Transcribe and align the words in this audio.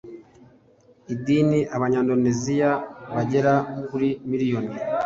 Idini 1.13 1.59
Abanyandoneziya 1.75 2.71
bagera 3.13 3.53
kuri 3.87 4.09
miliyoni 4.29 4.73